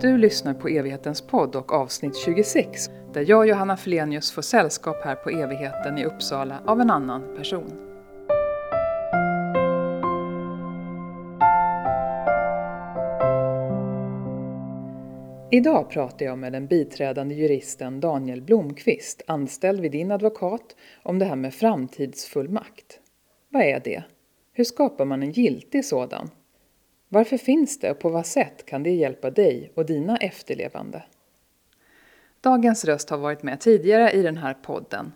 Du 0.00 0.18
lyssnar 0.18 0.54
på 0.54 0.68
Evighetens 0.68 1.22
podd 1.22 1.56
och 1.56 1.72
avsnitt 1.72 2.16
26 2.16 2.90
där 3.12 3.24
jag, 3.28 3.48
Johanna 3.48 3.76
Flenius, 3.76 4.32
får 4.32 4.42
sällskap 4.42 4.96
här 5.04 5.14
på 5.14 5.30
Evigheten 5.30 5.98
i 5.98 6.04
Uppsala 6.04 6.60
av 6.66 6.80
en 6.80 6.90
annan 6.90 7.36
person. 7.36 7.93
Idag 15.54 15.90
pratar 15.90 16.26
jag 16.26 16.38
med 16.38 16.52
den 16.52 16.66
biträdande 16.66 17.34
juristen 17.34 18.00
Daniel 18.00 18.42
Blomqvist, 18.42 19.22
anställd 19.26 19.80
vid 19.80 19.92
din 19.92 20.10
advokat, 20.10 20.76
om 21.02 21.18
det 21.18 21.24
här 21.24 21.36
med 21.36 21.54
framtidsfullmakt. 21.54 23.00
Vad 23.48 23.62
är 23.62 23.80
det? 23.80 24.04
Hur 24.52 24.64
skapar 24.64 25.04
man 25.04 25.22
en 25.22 25.32
giltig 25.32 25.84
sådan? 25.84 26.30
Varför 27.08 27.36
finns 27.36 27.78
det 27.78 27.90
och 27.90 27.98
på 27.98 28.08
vad 28.08 28.26
sätt 28.26 28.66
kan 28.66 28.82
det 28.82 28.90
hjälpa 28.90 29.30
dig 29.30 29.72
och 29.74 29.86
dina 29.86 30.16
efterlevande? 30.16 31.02
Dagens 32.40 32.84
röst 32.84 33.10
har 33.10 33.18
varit 33.18 33.42
med 33.42 33.60
tidigare 33.60 34.10
i 34.10 34.22
den 34.22 34.36
här 34.36 34.54
podden. 34.54 35.12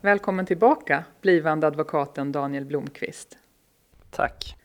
Välkommen 0.00 0.46
tillbaka, 0.46 1.04
blivande 1.20 1.66
advokaten 1.66 2.32
Daniel 2.32 2.64
Blomqvist. 2.64 3.38
Tack. 4.10 4.57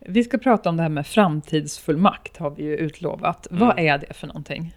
Vi 0.00 0.24
ska 0.24 0.38
prata 0.38 0.68
om 0.68 0.76
det 0.76 0.82
här 0.82 0.90
med 0.90 1.06
framtidsfullmakt, 1.06 2.36
har 2.36 2.50
vi 2.50 2.62
ju 2.62 2.76
utlovat. 2.76 3.50
Mm. 3.50 3.66
Vad 3.66 3.78
är 3.78 3.98
det 3.98 4.14
för 4.14 4.26
någonting? 4.26 4.74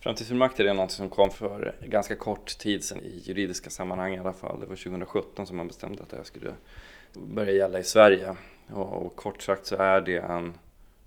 Framtidsfullmakt 0.00 0.60
är 0.60 0.74
något 0.74 0.90
som 0.90 1.10
kom 1.10 1.30
för 1.30 1.74
ganska 1.80 2.16
kort 2.16 2.58
tid 2.58 2.84
sedan 2.84 3.00
i 3.00 3.22
juridiska 3.24 3.70
sammanhang 3.70 4.14
i 4.14 4.18
alla 4.18 4.32
fall. 4.32 4.60
Det 4.60 4.66
var 4.66 4.76
2017 4.76 5.46
som 5.46 5.56
man 5.56 5.66
bestämde 5.66 6.02
att 6.02 6.10
det 6.10 6.16
här 6.16 6.24
skulle 6.24 6.52
börja 7.12 7.52
gälla 7.52 7.78
i 7.78 7.84
Sverige. 7.84 8.36
Och, 8.72 9.06
och 9.06 9.16
kort 9.16 9.42
sagt 9.42 9.66
så 9.66 9.76
är 9.76 10.00
det 10.00 10.18
en, 10.18 10.54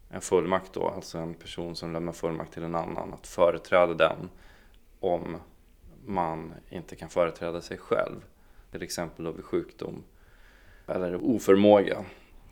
en 0.09 0.21
fullmakt 0.21 0.73
då, 0.73 0.87
alltså 0.87 1.17
en 1.17 1.33
person 1.33 1.75
som 1.75 1.93
lämnar 1.93 2.13
fullmakt 2.13 2.53
till 2.53 2.63
en 2.63 2.75
annan 2.75 3.13
att 3.13 3.27
företräda 3.27 3.93
den 3.93 4.29
om 4.99 5.37
man 6.05 6.53
inte 6.69 6.95
kan 6.95 7.09
företräda 7.09 7.61
sig 7.61 7.77
själv. 7.77 8.21
Till 8.71 8.83
exempel 8.83 9.25
då 9.25 9.31
vid 9.31 9.45
sjukdom 9.45 10.03
eller 10.87 11.15
oförmåga. 11.15 12.05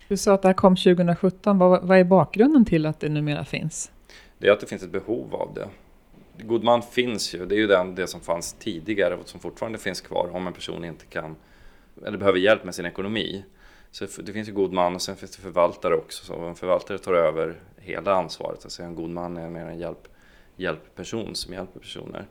Du 0.08 0.18
sa 0.18 0.34
att 0.34 0.42
det 0.42 0.48
här 0.48 0.54
kom 0.54 0.76
2017. 0.76 1.58
Vad, 1.58 1.88
vad 1.88 1.98
är 1.98 2.04
bakgrunden 2.04 2.66
till 2.66 2.86
att 2.86 3.00
det 3.00 3.10
numera 3.10 3.46
finns? 3.46 3.92
Det 4.38 4.48
är 4.48 4.52
att 4.52 4.60
det 4.60 4.66
finns 4.66 4.84
ett 4.84 4.92
behov 4.92 5.36
av 5.36 5.54
det. 5.54 5.68
God 6.44 6.64
man 6.64 6.82
finns 6.82 7.36
ju, 7.36 7.46
det 7.46 7.56
är 7.56 7.60
ju 7.60 7.68
den, 7.68 7.96
det 7.96 8.08
som 8.08 8.22
fanns 8.22 8.54
tidigare 8.54 9.16
och 9.16 9.28
som 9.28 9.40
fortfarande 9.40 9.78
finns 9.78 10.02
kvar 10.02 10.30
om 10.34 10.48
en 10.48 10.54
person 10.54 10.86
inte 10.86 11.06
kan 11.06 11.36
eller 12.06 12.18
behöver 12.18 12.40
hjälp 12.40 12.64
med 12.64 12.76
sin 12.76 12.86
ekonomi. 12.86 13.46
Så 13.92 14.06
det 14.22 14.34
finns 14.34 14.50
ju 14.50 14.54
god 14.54 14.74
man 14.74 14.96
och 14.96 15.02
sen 15.02 15.16
finns 15.16 15.36
det 15.36 15.42
förvaltare 15.42 15.96
också. 15.96 16.26
Så 16.26 16.46
en 16.46 16.56
förvaltare 16.56 16.98
tar 16.98 17.14
över 17.14 17.56
hela 17.78 18.14
ansvaret. 18.14 18.64
Alltså 18.64 18.84
en 18.84 18.96
god 18.96 19.10
man 19.10 19.38
är 19.38 19.50
mer 19.50 19.66
en 19.66 19.80
hjälp, 19.80 20.08
hjälpperson 20.56 21.36
som 21.36 21.54
hjälper 21.54 21.80
personer. 21.80 22.26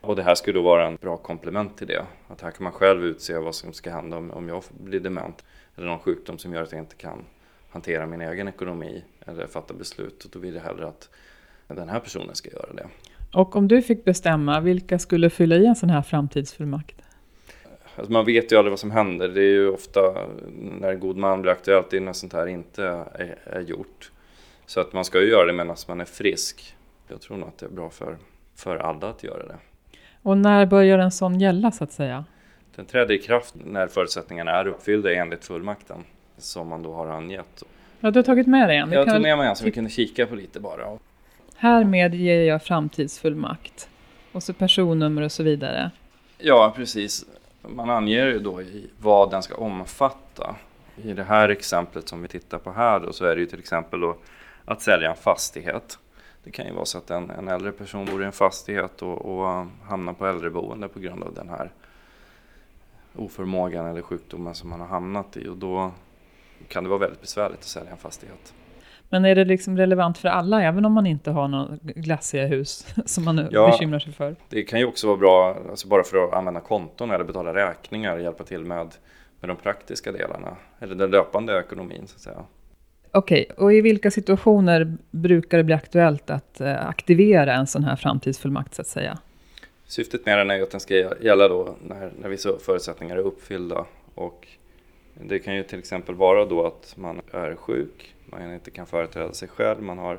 Och 0.00 0.16
det 0.16 0.22
här 0.22 0.34
skulle 0.34 0.58
då 0.58 0.62
vara 0.62 0.86
en 0.86 0.96
bra 0.96 1.16
komplement 1.16 1.78
till 1.78 1.86
det. 1.86 2.04
Att 2.28 2.40
här 2.40 2.50
kan 2.50 2.64
man 2.64 2.72
själv 2.72 3.04
utse 3.04 3.38
vad 3.38 3.54
som 3.54 3.72
ska 3.72 3.90
hända 3.90 4.16
om, 4.16 4.30
om 4.30 4.48
jag 4.48 4.62
blir 4.70 5.00
dement. 5.00 5.44
Eller 5.76 5.86
någon 5.86 5.98
sjukdom 5.98 6.38
som 6.38 6.52
gör 6.52 6.62
att 6.62 6.72
jag 6.72 6.80
inte 6.80 6.96
kan 6.96 7.24
hantera 7.70 8.06
min 8.06 8.20
egen 8.20 8.48
ekonomi 8.48 9.04
eller 9.26 9.46
fatta 9.46 9.74
beslut. 9.74 10.24
Och 10.24 10.30
då 10.30 10.38
vill 10.38 10.54
jag 10.54 10.62
hellre 10.62 10.86
att 10.86 11.08
den 11.66 11.88
här 11.88 12.00
personen 12.00 12.34
ska 12.34 12.50
göra 12.50 12.72
det. 12.72 12.86
Och 13.32 13.56
om 13.56 13.68
du 13.68 13.82
fick 13.82 14.04
bestämma, 14.04 14.60
vilka 14.60 14.98
skulle 14.98 15.30
fylla 15.30 15.56
i 15.56 15.66
en 15.66 15.76
sån 15.76 15.90
här 15.90 16.02
framtidsfullmakt? 16.02 17.02
Alltså 17.96 18.12
man 18.12 18.24
vet 18.24 18.52
ju 18.52 18.56
aldrig 18.56 18.70
vad 18.72 18.78
som 18.78 18.90
händer. 18.90 19.28
Det 19.28 19.40
är 19.40 19.52
ju 19.52 19.68
ofta 19.68 20.00
när 20.80 20.92
en 20.92 21.00
god 21.00 21.16
man 21.16 21.42
blir 21.42 21.52
aktuellt 21.52 21.92
innan 21.92 22.14
sånt 22.14 22.32
här 22.32 22.46
inte 22.46 22.84
är, 22.84 23.38
är 23.44 23.60
gjort. 23.60 24.12
Så 24.66 24.80
att 24.80 24.92
man 24.92 25.04
ska 25.04 25.20
ju 25.20 25.28
göra 25.28 25.46
det 25.46 25.52
medan 25.52 25.76
man 25.88 26.00
är 26.00 26.04
frisk. 26.04 26.76
Jag 27.08 27.20
tror 27.20 27.36
nog 27.36 27.48
att 27.48 27.58
det 27.58 27.66
är 27.66 27.70
bra 27.70 27.90
för, 27.90 28.16
för 28.54 28.76
alla 28.76 29.08
att 29.10 29.24
göra 29.24 29.46
det. 29.46 29.56
Och 30.22 30.38
när 30.38 30.66
börjar 30.66 30.98
en 30.98 31.12
sån 31.12 31.40
gälla 31.40 31.72
så 31.72 31.84
att 31.84 31.92
säga? 31.92 32.24
Den 32.76 32.86
träder 32.86 33.14
i 33.14 33.18
kraft 33.18 33.54
när 33.64 33.86
förutsättningarna 33.86 34.50
är 34.50 34.66
uppfyllda 34.66 35.14
enligt 35.14 35.44
fullmakten 35.44 36.04
som 36.38 36.68
man 36.68 36.82
då 36.82 36.92
har 36.92 37.06
angett. 37.06 37.62
Ja, 38.00 38.10
du 38.10 38.18
har 38.18 38.24
tagit 38.24 38.46
med 38.46 38.68
dig 38.68 38.76
en. 38.76 38.92
Jag 38.92 39.10
tog 39.10 39.22
med 39.22 39.38
mig 39.38 39.48
en 39.48 39.56
så 39.56 39.64
vi 39.64 39.70
kunde 39.70 39.90
kika 39.90 40.26
på 40.26 40.34
lite 40.34 40.60
bara. 40.60 40.98
Härmed 41.56 42.14
ger 42.14 42.40
jag 42.40 42.62
framtidsfullmakt. 42.62 43.88
Och 44.32 44.42
så 44.42 44.52
personnummer 44.52 45.22
och 45.22 45.32
så 45.32 45.42
vidare. 45.42 45.90
Ja, 46.38 46.72
precis 46.76 47.26
man 47.68 47.90
anger 47.90 48.26
ju 48.26 48.38
då 48.38 48.62
vad 48.98 49.30
den 49.30 49.42
ska 49.42 49.56
omfatta. 49.56 50.56
I 50.96 51.12
det 51.12 51.24
här 51.24 51.48
exemplet 51.48 52.08
som 52.08 52.22
vi 52.22 52.28
tittar 52.28 52.58
på 52.58 52.72
här 52.72 53.00
då, 53.00 53.12
så 53.12 53.24
är 53.24 53.34
det 53.34 53.40
ju 53.40 53.46
till 53.46 53.58
exempel 53.58 54.00
då 54.00 54.16
att 54.64 54.82
sälja 54.82 55.10
en 55.10 55.16
fastighet. 55.16 55.98
Det 56.44 56.50
kan 56.50 56.66
ju 56.66 56.72
vara 56.72 56.84
så 56.84 56.98
att 56.98 57.10
en, 57.10 57.30
en 57.30 57.48
äldre 57.48 57.72
person 57.72 58.04
bor 58.04 58.22
i 58.22 58.26
en 58.26 58.32
fastighet 58.32 59.02
och, 59.02 59.24
och 59.24 59.66
hamnar 59.88 60.12
på 60.12 60.26
äldreboende 60.26 60.88
på 60.88 60.98
grund 60.98 61.22
av 61.22 61.34
den 61.34 61.48
här 61.48 61.70
oförmågan 63.18 63.86
eller 63.86 64.02
sjukdomen 64.02 64.54
som 64.54 64.70
man 64.70 64.80
har 64.80 64.86
hamnat 64.86 65.36
i 65.36 65.48
och 65.48 65.56
då 65.56 65.92
kan 66.68 66.84
det 66.84 66.90
vara 66.90 66.98
väldigt 66.98 67.20
besvärligt 67.20 67.58
att 67.58 67.64
sälja 67.64 67.90
en 67.90 67.96
fastighet. 67.96 68.54
Men 69.08 69.24
är 69.24 69.34
det 69.34 69.44
liksom 69.44 69.76
relevant 69.76 70.18
för 70.18 70.28
alla, 70.28 70.62
även 70.62 70.84
om 70.84 70.92
man 70.92 71.06
inte 71.06 71.30
har 71.30 71.48
några 71.48 71.78
glassiga 71.82 72.46
hus 72.46 72.94
som 73.06 73.24
man 73.24 73.48
ja, 73.50 73.66
bekymrar 73.66 73.98
sig 73.98 74.12
för? 74.12 74.36
Det 74.48 74.62
kan 74.62 74.78
ju 74.78 74.86
också 74.86 75.06
vara 75.06 75.16
bra, 75.16 75.56
alltså 75.70 75.88
bara 75.88 76.02
för 76.02 76.24
att 76.24 76.32
använda 76.32 76.60
konton 76.60 77.10
eller 77.10 77.24
betala 77.24 77.54
räkningar, 77.54 78.18
hjälpa 78.18 78.44
till 78.44 78.64
med, 78.64 78.94
med 79.40 79.50
de 79.50 79.56
praktiska 79.56 80.12
delarna, 80.12 80.56
eller 80.78 80.94
den 80.94 81.10
löpande 81.10 81.58
ekonomin 81.58 82.06
så 82.06 82.14
att 82.14 82.20
säga. 82.20 82.44
Okej, 83.12 83.50
och 83.56 83.72
i 83.72 83.80
vilka 83.80 84.10
situationer 84.10 84.96
brukar 85.10 85.58
det 85.58 85.64
bli 85.64 85.74
aktuellt 85.74 86.30
att 86.30 86.60
eh, 86.60 86.86
aktivera 86.86 87.54
en 87.54 87.66
sån 87.66 87.84
här 87.84 87.96
framtidsfullmakt 87.96 88.74
så 88.74 88.82
att 88.82 88.88
säga? 88.88 89.18
Syftet 89.86 90.26
med 90.26 90.38
den 90.38 90.50
är 90.50 90.62
att 90.62 90.70
den 90.70 90.80
ska 90.80 90.94
gälla 91.20 91.48
då 91.48 91.76
när, 91.88 92.12
när 92.20 92.28
vissa 92.28 92.58
förutsättningar 92.58 93.16
är 93.16 93.20
uppfyllda 93.20 93.86
och 94.14 94.48
det 95.14 95.38
kan 95.38 95.54
ju 95.54 95.62
till 95.62 95.78
exempel 95.78 96.14
vara 96.14 96.44
då 96.44 96.66
att 96.66 96.94
man 96.96 97.20
är 97.32 97.54
sjuk 97.54 98.14
man 98.30 98.54
inte 98.54 98.70
kan 98.70 98.86
företräda 98.86 99.32
sig 99.32 99.48
själv, 99.48 99.82
man 99.82 99.98
har 99.98 100.18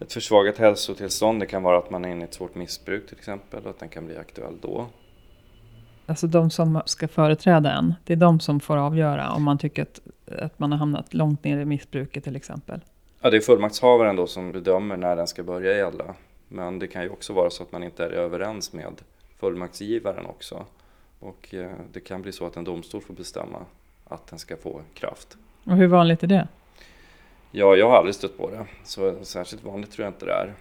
ett 0.00 0.12
försvagat 0.12 0.58
hälsotillstånd. 0.58 1.40
Det 1.40 1.46
kan 1.46 1.62
vara 1.62 1.78
att 1.78 1.90
man 1.90 2.04
är 2.04 2.08
inne 2.08 2.20
i 2.20 2.24
ett 2.24 2.34
svårt 2.34 2.54
missbruk 2.54 3.06
till 3.06 3.16
exempel 3.16 3.64
och 3.64 3.70
att 3.70 3.78
den 3.78 3.88
kan 3.88 4.06
bli 4.06 4.16
aktuell 4.16 4.54
då. 4.60 4.86
Alltså 6.06 6.26
de 6.26 6.50
som 6.50 6.82
ska 6.86 7.08
företräda 7.08 7.72
en, 7.72 7.94
det 8.04 8.12
är 8.12 8.16
de 8.16 8.40
som 8.40 8.60
får 8.60 8.76
avgöra 8.76 9.30
om 9.30 9.42
man 9.42 9.58
tycker 9.58 9.82
att, 9.82 10.00
att 10.42 10.58
man 10.58 10.72
har 10.72 10.78
hamnat 10.78 11.14
långt 11.14 11.44
ner 11.44 11.58
i 11.58 11.64
missbruket 11.64 12.24
till 12.24 12.36
exempel? 12.36 12.80
Ja, 13.20 13.30
det 13.30 13.36
är 13.36 13.40
fullmaktshavaren 13.40 14.16
då 14.16 14.26
som 14.26 14.52
bedömer 14.52 14.96
när 14.96 15.16
den 15.16 15.26
ska 15.26 15.42
börja 15.42 15.76
gälla. 15.76 16.14
Men 16.48 16.78
det 16.78 16.86
kan 16.86 17.02
ju 17.02 17.08
också 17.08 17.32
vara 17.32 17.50
så 17.50 17.62
att 17.62 17.72
man 17.72 17.82
inte 17.82 18.04
är 18.04 18.10
överens 18.10 18.72
med 18.72 19.02
fullmaktsgivaren 19.38 20.26
också. 20.26 20.66
Och 21.18 21.54
eh, 21.54 21.72
det 21.92 22.00
kan 22.00 22.22
bli 22.22 22.32
så 22.32 22.46
att 22.46 22.56
en 22.56 22.64
domstol 22.64 23.00
får 23.00 23.14
bestämma 23.14 23.64
att 24.04 24.26
den 24.26 24.38
ska 24.38 24.56
få 24.56 24.80
kraft. 24.94 25.36
Och 25.64 25.76
hur 25.76 25.86
vanligt 25.86 26.22
är 26.22 26.26
det? 26.26 26.48
Ja, 27.50 27.76
jag 27.76 27.90
har 27.90 27.96
aldrig 27.96 28.14
stött 28.14 28.36
på 28.36 28.50
det. 28.50 28.66
Så 28.84 29.24
särskilt 29.24 29.64
vanligt 29.64 29.90
tror 29.90 30.04
jag 30.04 30.12
inte 30.12 30.26
det 30.26 30.32
är. 30.32 30.54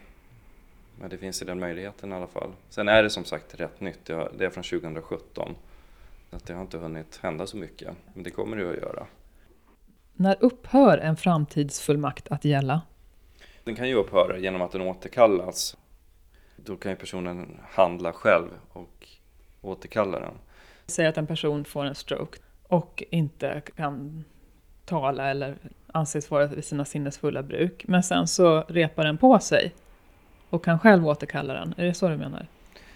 Men 1.00 1.10
det 1.10 1.18
finns 1.18 1.42
ju 1.42 1.46
den 1.46 1.60
möjligheten 1.60 2.12
i 2.12 2.16
alla 2.16 2.28
fall. 2.28 2.50
Sen 2.70 2.88
är 2.88 3.04
det 3.04 3.10
som 3.10 3.26
sagt 3.26 3.60
rätt 3.60 3.82
nytt. 3.82 4.06
Det 4.06 4.46
är 4.46 4.50
från 4.50 4.64
2017. 4.64 5.56
Att 6.32 6.46
det 6.46 6.54
har 6.54 6.62
inte 6.62 6.78
hunnit 6.78 7.20
hända 7.22 7.48
så 7.48 7.58
mycket. 7.58 7.96
Men 8.14 8.24
det 8.24 8.30
kommer 8.30 8.58
det 8.58 8.70
att 8.70 8.78
göra. 8.78 9.06
När 10.14 10.38
upphör 10.40 10.98
en 10.98 11.18
framtidsfullmakt 11.18 12.28
att 12.28 12.46
gälla? 12.46 12.82
Den 13.66 13.76
kan 13.76 13.90
ju 13.90 13.96
upphöra 13.96 14.38
genom 14.38 14.62
att 14.62 14.72
den 14.72 14.82
återkallas. 14.82 15.78
Då 16.56 16.76
kan 16.76 16.92
ju 16.92 16.98
personen 16.98 17.60
handla 17.70 18.14
själv 18.14 18.48
och 18.74 19.08
återkalla 19.62 20.20
den. 20.20 20.34
Säg 20.88 21.06
att 21.06 21.18
en 21.18 21.28
person 21.28 21.66
får 21.66 21.86
en 21.86 21.96
stroke 21.96 22.40
och 22.64 23.04
inte 23.10 23.62
kan 23.76 24.24
tala 24.86 25.30
eller 25.30 25.58
anses 25.88 26.32
vara 26.32 26.48
vid 26.48 26.66
sina 26.66 26.86
sinnesfulla 26.86 27.44
bruk. 27.44 27.86
Men 27.88 28.04
sen 28.04 28.28
så 28.28 28.62
repar 28.68 29.04
den 29.04 29.18
på 29.18 29.40
sig 29.40 29.74
och 30.50 30.66
kan 30.66 30.80
själv 30.80 31.08
återkalla 31.08 31.54
den. 31.54 31.74
Är 31.78 31.86
det 31.86 31.94
så 31.94 32.08
du 32.08 32.18
menar? 32.18 32.48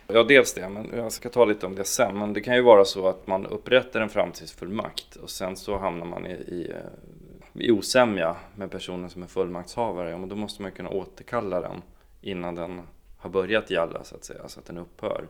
Ja, 0.08 0.24
dels 0.24 0.54
det, 0.54 0.70
men 0.70 0.90
jag 0.96 1.12
ska 1.12 1.30
ta 1.30 1.46
lite 1.46 1.66
om 1.66 1.76
det 1.76 1.84
sen. 1.84 2.18
Men 2.18 2.34
det 2.34 2.42
kan 2.42 2.56
ju 2.56 2.62
vara 2.62 2.86
så 2.86 3.08
att 3.08 3.28
man 3.28 3.46
upprättar 3.46 4.02
en 4.02 4.10
framtidsfullmakt 4.10 5.16
och 5.16 5.30
sen 5.30 5.56
så 5.56 5.78
hamnar 5.78 6.06
man 6.06 6.26
i, 6.26 6.32
i, 6.32 6.72
eh, 6.72 6.76
i 7.62 7.72
osämja 7.72 8.36
med 8.56 8.72
personen 8.72 9.10
som 9.10 9.24
är 9.24 9.28
fullmaktshavare. 9.28 10.10
Ja, 10.10 10.18
men 10.18 10.30
då 10.30 10.36
måste 10.36 10.62
man 10.62 10.72
kunna 10.72 10.90
återkalla 10.90 11.62
den 11.62 11.82
innan 12.22 12.56
den 12.56 12.82
har 13.18 13.30
börjat 13.30 13.72
gälla 13.72 14.04
så 14.04 14.16
att 14.16 14.24
säga, 14.24 14.48
så 14.48 14.60
att 14.60 14.66
den 14.66 14.78
upphör. 14.78 15.28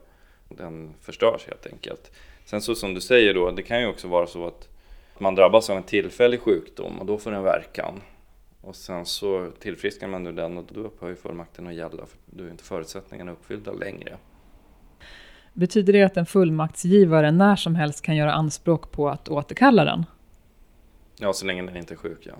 Den 0.50 0.94
förstörs 1.02 1.48
helt 1.48 1.68
enkelt. 1.68 2.12
Sen 2.46 2.62
så 2.62 2.76
som 2.76 2.94
du 2.94 3.02
säger 3.02 3.34
då, 3.34 3.52
det 3.52 3.64
kan 3.64 3.82
ju 3.82 3.88
också 3.88 4.08
vara 4.08 4.28
så 4.28 4.48
att 4.48 4.70
man 5.18 5.36
drabbas 5.36 5.70
av 5.70 5.78
en 5.78 5.84
tillfällig 5.84 6.40
sjukdom 6.42 7.00
och 7.00 7.06
då 7.06 7.18
får 7.18 7.32
den 7.32 7.44
verkan. 7.44 8.02
Och 8.62 8.76
sen 8.76 9.06
så 9.06 9.52
tillfrisknar 9.60 10.10
man 10.10 10.24
den 10.24 10.58
och 10.58 10.66
då 10.70 10.80
upphör 10.80 11.10
ju 11.10 11.16
fullmakten 11.16 11.68
att 11.68 11.74
gälla 11.74 12.06
för 12.06 12.18
då 12.26 12.44
är 12.44 12.50
inte 12.50 12.64
förutsättningarna 12.64 13.32
uppfyllda 13.32 13.72
längre. 13.72 14.18
Betyder 15.54 15.94
det 15.94 16.04
att 16.04 16.18
en 16.18 16.26
fullmaktsgivare 16.26 17.32
när 17.32 17.56
som 17.56 17.76
helst 17.76 18.02
kan 18.02 18.16
göra 18.16 18.34
anspråk 18.34 18.92
på 18.92 19.10
att 19.10 19.30
återkalla 19.30 19.86
den? 19.86 20.06
Ja, 21.22 21.34
så 21.34 21.46
länge 21.46 21.62
den 21.62 21.78
inte 21.78 21.94
är 21.94 21.98
sjuk, 21.98 22.20
ja. 22.22 22.34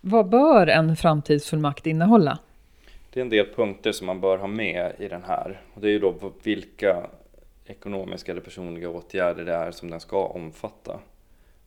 Vad 0.00 0.28
bör 0.28 0.66
en 0.66 0.96
framtidsfullmakt 0.96 1.86
innehålla? 1.86 2.38
Det 3.10 3.20
är 3.20 3.22
en 3.22 3.30
del 3.30 3.46
punkter 3.54 3.92
som 3.92 4.06
man 4.06 4.20
bör 4.20 4.38
ha 4.38 4.46
med 4.46 4.92
i 4.98 5.08
den 5.08 5.24
här. 5.24 5.60
Och 5.74 5.80
det 5.80 5.88
är 5.88 5.90
ju 5.90 5.98
då 5.98 6.32
vilka 6.42 7.06
ekonomiska 7.64 8.32
eller 8.32 8.40
personliga 8.40 8.88
åtgärder 8.88 9.44
det 9.44 9.54
är 9.54 9.70
som 9.70 9.90
den 9.90 10.00
ska 10.00 10.26
omfatta. 10.26 11.00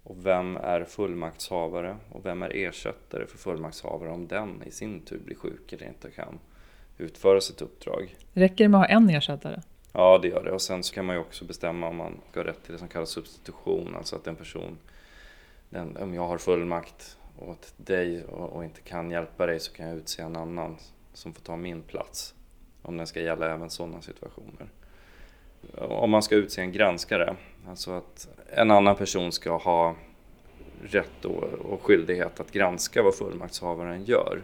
Och 0.04 0.25
vem 0.25 0.57
är 0.57 0.84
fullmaktshavare 0.84 1.98
och 2.12 2.25
vem 2.25 2.44
är 2.44 2.56
ersättare 2.56 3.25
för 3.25 3.38
fullmaktshavare 3.38 4.12
om 4.12 4.28
den 4.28 4.63
i 4.66 4.72
sin 4.72 5.02
tur 5.02 5.19
blir 5.25 5.36
sjuk 5.36 5.74
eller 5.74 5.88
inte 5.88 6.12
kan 6.12 6.40
utföra 6.98 7.42
sitt 7.42 7.62
uppdrag. 7.62 8.16
Räcker 8.34 8.63
det 8.63 8.69
med 8.69 8.81
att 8.81 8.88
ha 8.88 8.96
en 8.96 9.10
ersättare? 9.10 9.62
Ja, 9.94 10.19
det 10.22 10.28
gör 10.28 10.44
det. 10.44 10.52
Och 10.52 10.62
sen 10.62 10.84
så 10.84 10.94
kan 10.94 11.06
man 11.06 11.16
ju 11.16 11.22
också 11.22 11.46
bestämma 11.46 11.88
om 11.88 11.96
man 11.96 12.22
ska 12.31 12.40
ha 12.40 12.48
rätt 12.48 12.63
till 12.63 12.74
det 12.74 12.80
som 12.80 12.88
kallas 12.88 13.10
substitution, 13.10 13.96
alltså 13.96 14.16
att 14.16 14.28
en 14.28 14.36
person, 14.36 14.78
den, 15.70 15.98
om 15.98 16.14
jag 16.14 16.28
har 16.28 16.38
fullmakt 16.38 17.18
åt 17.40 17.74
dig 17.78 18.24
och, 18.24 18.50
och, 18.50 18.64
inte 18.64 18.82
kan 18.82 19.12
hjälpa 19.12 19.46
dig 19.46 19.60
så 19.60 19.72
kan 19.72 19.88
jag 19.88 19.98
utse 19.98 20.22
en 20.22 20.36
annan 20.36 20.78
som 21.14 21.34
får 21.34 21.42
ta 21.42 21.56
min 21.56 21.82
plats. 21.82 22.34
Om 22.82 22.98
den 22.98 23.08
ska 23.08 23.22
gälla 23.22 23.54
även 23.54 23.70
sådana 23.70 24.02
situationer. 24.02 24.70
Om 25.78 26.10
man 26.10 26.24
ska 26.24 26.36
utse 26.36 26.62
en 26.62 26.72
granskare, 26.72 27.36
alltså 27.68 27.92
att 27.92 28.28
en 28.50 28.72
annan 28.72 28.96
person 28.96 29.32
ska 29.32 29.58
ha 29.58 29.96
rätt 30.84 31.26
och, 31.26 31.44
och 31.44 31.84
skyldighet 31.84 32.40
att 32.40 32.52
granska 32.52 33.04
vad 33.04 33.16
fullmaktshavaren 33.16 34.04
gör. 34.04 34.42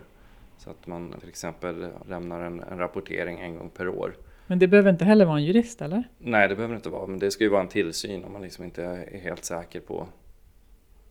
Så 0.58 0.70
att 0.70 0.88
man 0.88 1.16
till 1.20 1.30
exempel 1.30 1.88
lämnar 2.10 2.42
en, 2.42 2.60
en 2.60 2.78
rapportering 2.78 3.40
en 3.40 3.58
gång 3.58 3.70
per 3.70 3.88
år. 3.88 4.16
Men 4.48 4.60
det 4.60 4.68
behöver 4.68 4.90
inte 4.92 5.06
heller 5.06 5.26
vara 5.26 5.38
en 5.38 5.44
jurist 5.44 5.82
eller? 5.82 6.04
Nej, 6.18 6.48
det 6.48 6.56
behöver 6.56 6.76
inte 6.76 6.90
vara. 6.90 7.08
Men 7.08 7.20
det 7.20 7.32
ska 7.32 7.44
ju 7.44 7.50
vara 7.50 7.62
en 7.62 7.68
tillsyn 7.68 8.24
om 8.24 8.34
man 8.34 8.42
liksom 8.42 8.64
inte 8.64 8.84
är 8.84 9.20
helt 9.20 9.46
säker 9.46 9.80
på 9.80 10.08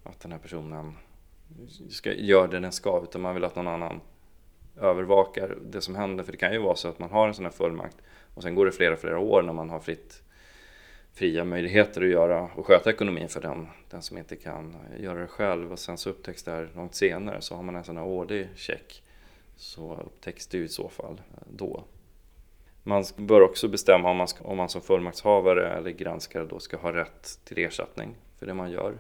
att 0.03 0.21
den 0.21 0.33
här 0.33 0.39
personen 0.39 0.95
ska, 1.91 2.13
gör 2.13 2.49
det 2.49 2.61
den 2.61 2.73
ska. 2.73 3.03
Utan 3.03 3.21
man 3.21 3.35
vill 3.35 3.45
att 3.45 3.57
någon 3.57 3.69
annan 3.69 4.01
övervakar 4.77 5.59
det 5.63 5.81
som 5.81 5.95
händer. 5.95 6.25
För 6.25 6.33
det 6.33 6.39
kan 6.39 6.53
ju 6.53 6.59
vara 6.59 6.77
så 6.77 6.89
att 6.89 6.99
man 6.99 7.11
har 7.11 7.29
en 7.29 7.35
sån 7.35 7.45
här 7.45 7.53
fullmakt 7.53 7.97
och 8.35 8.43
sen 8.43 8.55
går 8.55 8.67
det 8.67 8.73
flera, 8.73 8.97
flera 8.97 9.19
år 9.19 9.43
när 9.43 9.53
man 9.53 9.71
har 9.71 9.81
fritt, 9.81 10.23
fria 11.13 11.45
möjligheter 11.45 12.03
att 12.03 12.09
göra 12.09 12.51
och 12.57 12.67
sköta 12.67 12.91
ekonomin 12.91 13.29
för 13.29 13.41
den, 13.41 13.69
den 13.91 14.03
som 14.03 14.19
inte 14.19 14.37
kan 14.37 14.77
göra 14.99 15.21
det 15.21 15.27
själv. 15.27 15.73
Och 15.73 15.79
sen 15.79 15.99
så 15.99 16.11
upptäcks 16.11 16.43
det 16.43 16.51
här 16.51 16.69
långt 16.75 16.95
senare 16.95 17.41
så 17.41 17.55
har 17.55 17.63
man 17.63 17.77
en 17.77 17.85
sån 17.85 17.97
här 17.97 18.05
årlig 18.05 18.49
check 18.55 19.03
så 19.57 19.97
upptäcks 20.07 20.47
det 20.47 20.59
ju 20.59 20.65
i 20.65 20.69
så 20.69 20.89
fall 20.89 21.21
eh, 21.35 21.43
då. 21.49 21.85
Man 22.83 23.05
bör 23.17 23.41
också 23.41 23.69
bestämma 23.69 24.11
om 24.11 24.17
man, 24.17 24.29
ska, 24.29 24.45
om 24.45 24.57
man 24.57 24.69
som 24.69 24.81
fullmaktshavare 24.81 25.69
eller 25.69 25.91
granskare 25.91 26.45
då 26.45 26.59
ska 26.59 26.77
ha 26.77 26.93
rätt 26.93 27.41
till 27.45 27.59
ersättning 27.59 28.15
för 28.39 28.47
det 28.47 28.55
man 28.55 28.71
gör. 28.71 28.95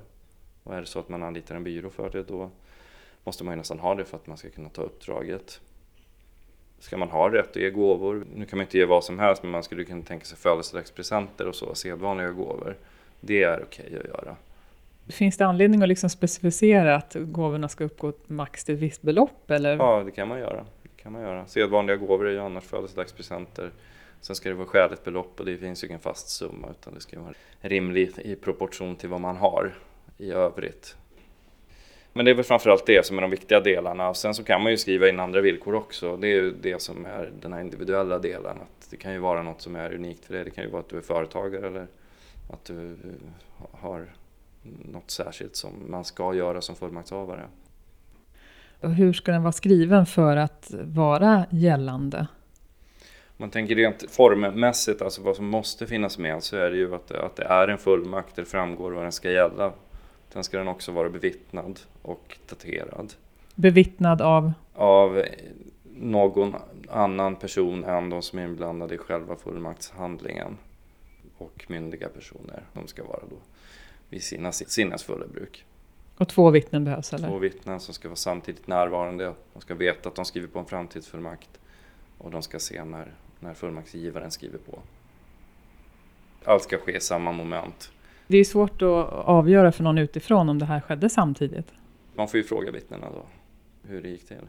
Och 0.70 0.76
är 0.76 0.80
det 0.80 0.86
så 0.86 0.98
att 0.98 1.08
man 1.08 1.22
anlitar 1.22 1.54
en 1.54 1.64
byrå 1.64 1.90
för 1.90 2.10
det 2.10 2.22
då 2.22 2.50
måste 3.24 3.44
man 3.44 3.52
ju 3.52 3.56
nästan 3.56 3.78
ha 3.78 3.94
det 3.94 4.04
för 4.04 4.16
att 4.16 4.26
man 4.26 4.36
ska 4.36 4.50
kunna 4.50 4.68
ta 4.68 4.82
uppdraget. 4.82 5.60
Ska 6.78 6.96
man 6.96 7.08
ha 7.08 7.32
rätt 7.32 7.50
att 7.50 7.56
ge 7.56 7.70
gåvor? 7.70 8.24
Nu 8.34 8.44
kan 8.44 8.56
man 8.56 8.66
inte 8.66 8.78
ge 8.78 8.84
vad 8.84 9.04
som 9.04 9.18
helst 9.18 9.42
men 9.42 9.52
man 9.52 9.62
skulle 9.62 9.84
kunna 9.84 10.02
tänka 10.02 10.24
sig 10.24 10.38
födelsedagspresenter 10.38 11.48
och 11.48 11.54
så, 11.54 11.74
sedvanliga 11.74 12.30
gåvor. 12.30 12.76
Det 13.20 13.42
är 13.42 13.62
okej 13.62 13.86
okay 13.86 13.98
att 13.98 14.04
göra. 14.04 14.36
Finns 15.08 15.36
det 15.36 15.46
anledning 15.46 15.82
att 15.82 15.88
liksom 15.88 16.10
specificera 16.10 16.96
att 16.96 17.16
gåvorna 17.18 17.68
ska 17.68 17.84
uppgå 17.84 18.12
max 18.26 18.64
till 18.64 18.74
ett 18.74 18.80
visst 18.80 19.02
belopp? 19.02 19.50
Eller? 19.50 19.76
Ja, 19.76 20.02
det 20.04 20.10
kan 20.10 20.28
man 20.28 20.38
göra. 20.38 20.66
Det 20.82 21.02
kan 21.02 21.12
man 21.12 21.22
göra. 21.22 21.46
Sedvanliga 21.46 21.96
gåvor 21.96 22.26
är 22.26 22.32
ju 22.32 22.40
annars 22.40 22.64
födelsedagspresenter. 22.64 23.70
Sen 24.20 24.36
ska 24.36 24.48
det 24.48 24.54
vara 24.54 24.66
skäligt 24.66 25.04
belopp 25.04 25.40
och 25.40 25.46
det 25.46 25.56
finns 25.56 25.84
ju 25.84 25.88
ingen 25.88 26.00
fast 26.00 26.28
summa 26.28 26.68
utan 26.70 26.94
det 26.94 27.00
ska 27.00 27.20
vara 27.20 27.34
rimligt 27.60 28.18
i 28.18 28.36
proportion 28.36 28.96
till 28.96 29.08
vad 29.08 29.20
man 29.20 29.36
har 29.36 29.72
i 30.20 30.30
övrigt. 30.30 30.96
Men 32.12 32.24
det 32.24 32.30
är 32.30 32.34
väl 32.34 32.44
framförallt 32.44 32.86
det 32.86 33.06
som 33.06 33.18
är 33.18 33.22
de 33.22 33.30
viktiga 33.30 33.60
delarna. 33.60 34.08
Och 34.08 34.16
sen 34.16 34.34
så 34.34 34.44
kan 34.44 34.62
man 34.62 34.72
ju 34.72 34.78
skriva 34.78 35.08
in 35.08 35.20
andra 35.20 35.40
villkor 35.40 35.74
också. 35.74 36.16
Det 36.16 36.26
är 36.26 36.34
ju 36.34 36.52
det 36.52 36.82
som 36.82 37.06
är 37.06 37.32
den 37.40 37.52
här 37.52 37.60
individuella 37.60 38.18
delen. 38.18 38.56
Att 38.56 38.90
det 38.90 38.96
kan 38.96 39.12
ju 39.12 39.18
vara 39.18 39.42
något 39.42 39.60
som 39.60 39.76
är 39.76 39.94
unikt 39.94 40.24
för 40.24 40.34
dig. 40.34 40.44
Det 40.44 40.50
kan 40.50 40.64
ju 40.64 40.70
vara 40.70 40.80
att 40.80 40.88
du 40.88 40.96
är 40.96 41.00
företagare 41.00 41.66
eller 41.66 41.86
att 42.50 42.64
du 42.64 42.96
har 43.72 44.06
något 44.92 45.10
särskilt 45.10 45.56
som 45.56 45.72
man 45.88 46.04
ska 46.04 46.34
göra 46.34 46.60
som 46.60 46.76
fullmaktshavare. 46.76 47.44
Och 48.80 48.94
hur 48.94 49.12
ska 49.12 49.32
den 49.32 49.42
vara 49.42 49.52
skriven 49.52 50.06
för 50.06 50.36
att 50.36 50.74
vara 50.84 51.46
gällande? 51.50 52.26
man 53.40 53.50
tänker 53.50 53.74
rent 53.74 54.10
formmässigt, 54.10 55.02
alltså 55.02 55.22
vad 55.22 55.36
som 55.36 55.46
måste 55.46 55.86
finnas 55.86 56.18
med, 56.18 56.42
så 56.42 56.56
är 56.56 56.70
det 56.70 56.76
ju 56.76 56.94
att 56.94 57.10
att 57.10 57.36
det 57.36 57.44
är 57.44 57.68
en 57.68 57.78
fullmakt, 57.78 58.36
det 58.36 58.44
framgår 58.44 58.92
vad 58.92 59.02
den 59.02 59.12
ska 59.12 59.30
gälla. 59.30 59.72
Sen 60.32 60.44
ska 60.44 60.58
den 60.58 60.68
också 60.68 60.92
vara 60.92 61.10
bevittnad 61.10 61.80
och 62.02 62.38
daterad. 62.48 63.14
Bevittnad 63.54 64.22
av? 64.22 64.52
Av 64.74 65.24
någon 65.96 66.54
annan 66.88 67.36
person 67.36 67.84
än 67.84 68.10
de 68.10 68.22
som 68.22 68.38
är 68.38 68.44
inblandade 68.44 68.94
i 68.94 68.98
själva 68.98 69.36
fullmaktshandlingen. 69.36 70.56
Och 71.38 71.64
myndiga 71.68 72.08
personer. 72.08 72.62
De 72.72 72.86
ska 72.86 73.04
vara 73.04 73.22
då 73.30 73.36
vid 74.08 74.22
sina 74.22 74.52
sinnesfulla 74.52 75.26
bruk. 75.26 75.64
Och 76.16 76.28
två 76.28 76.50
vittnen 76.50 76.84
behövs 76.84 77.12
eller? 77.12 77.28
Två 77.28 77.38
vittnen 77.38 77.80
som 77.80 77.94
ska 77.94 78.08
vara 78.08 78.16
samtidigt 78.16 78.66
närvarande. 78.66 79.34
De 79.52 79.62
ska 79.62 79.74
veta 79.74 80.08
att 80.08 80.14
de 80.14 80.24
skriver 80.24 80.48
på 80.48 80.58
en 80.58 80.66
framtidsfullmakt. 80.66 81.60
Och 82.18 82.30
de 82.30 82.42
ska 82.42 82.58
se 82.58 82.84
när, 82.84 83.14
när 83.40 83.54
fullmaktsgivaren 83.54 84.30
skriver 84.30 84.58
på. 84.58 84.78
Allt 86.44 86.62
ska 86.62 86.78
ske 86.78 86.96
i 86.96 87.00
samma 87.00 87.32
moment. 87.32 87.92
Det 88.30 88.38
är 88.38 88.44
svårt 88.44 88.82
att 88.82 89.12
avgöra 89.12 89.72
för 89.72 89.82
någon 89.82 89.98
utifrån 89.98 90.48
om 90.48 90.58
det 90.58 90.64
här 90.64 90.80
skedde 90.80 91.08
samtidigt. 91.08 91.72
Man 92.14 92.28
får 92.28 92.38
ju 92.38 92.44
fråga 92.44 92.70
vittnena 92.70 93.06
då 93.10 93.26
hur 93.88 94.02
det 94.02 94.08
gick 94.08 94.28
till. 94.28 94.48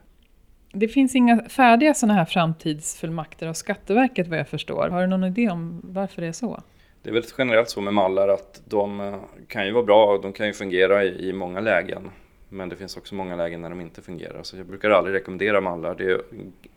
Det 0.74 0.88
finns 0.88 1.16
inga 1.16 1.50
färdiga 1.50 1.94
sådana 1.94 2.13
här 2.13 2.25
framtidsfullmakter 2.25 3.48
av 3.48 3.54
Skatteverket 3.54 4.28
vad 4.28 4.39
jag 4.39 4.48
förstår. 4.48 4.89
Har 4.89 5.01
du 5.01 5.07
någon 5.07 5.24
idé 5.24 5.50
om 5.50 5.81
varför 5.83 6.22
det 6.22 6.28
är 6.28 6.31
så? 6.31 6.62
Det 7.04 7.10
är 7.10 7.13
väl 7.13 7.24
generellt 7.38 7.69
så 7.69 7.81
med 7.81 7.94
mallar 7.94 8.28
att 8.28 8.62
de 8.66 9.00
eh, 9.00 9.16
kan 9.48 9.66
ju 9.66 9.72
vara 9.72 9.84
bra 9.84 10.06
och 10.06 10.22
de 10.22 10.34
kan 10.34 10.48
ju 10.48 10.54
fungera 10.54 11.04
i, 11.04 11.30
i 11.30 11.34
många 11.34 11.60
lägen. 11.60 12.10
Men 12.50 12.69
det 12.69 12.75
finns 12.75 12.98
också 12.98 13.16
många 13.16 13.36
lägen 13.36 13.62
när 13.62 13.69
de 13.69 13.81
inte 13.81 14.01
fungerar. 14.01 14.44
Så 14.44 14.57
jag 14.57 14.66
brukar 14.66 14.89
aldrig 14.89 15.16
rekommendera 15.16 15.62
mallar. 15.62 15.95
Det 15.95 16.12
är 16.12 16.22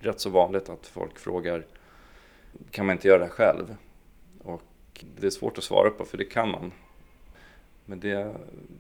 rätt 0.01 0.21
så 0.21 0.31
vanligt 0.31 0.69
att 0.69 0.87
folk 0.87 1.19
frågar 1.19 1.65
kan 2.71 2.87
man 2.87 2.93
inte 2.93 3.09
göra 3.09 3.23
det 3.23 3.29
själv? 3.29 3.77
Och 4.45 4.63
det 5.17 5.27
är 5.27 5.31
svårt 5.31 5.59
att 5.59 5.65
svara 5.65 5.91
på 5.91 6.05
för 6.05 6.19
det 6.19 6.25
kan 6.25 6.51
man. 6.51 6.73
Men 7.87 8.01
det, 8.01 8.35